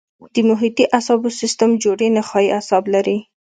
[0.33, 3.17] د محیطي اعصابو سیستم جوړې نخاعي اعصاب لري.